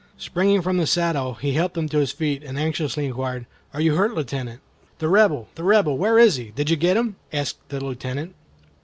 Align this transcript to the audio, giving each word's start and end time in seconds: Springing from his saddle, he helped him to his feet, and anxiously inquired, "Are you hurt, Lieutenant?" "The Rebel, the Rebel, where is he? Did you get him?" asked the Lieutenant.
Springing 0.17 0.63
from 0.63 0.79
his 0.79 0.89
saddle, 0.89 1.35
he 1.35 1.51
helped 1.53 1.77
him 1.77 1.87
to 1.87 1.99
his 1.99 2.11
feet, 2.11 2.41
and 2.43 2.57
anxiously 2.57 3.05
inquired, 3.05 3.45
"Are 3.71 3.79
you 3.81 3.93
hurt, 3.93 4.15
Lieutenant?" 4.15 4.59
"The 4.97 5.07
Rebel, 5.09 5.47
the 5.53 5.63
Rebel, 5.63 5.95
where 5.95 6.17
is 6.17 6.37
he? 6.37 6.45
Did 6.55 6.71
you 6.71 6.75
get 6.75 6.97
him?" 6.97 7.17
asked 7.31 7.57
the 7.69 7.85
Lieutenant. 7.85 8.33